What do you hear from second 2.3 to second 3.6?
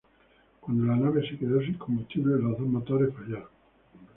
los dos motores fallaron.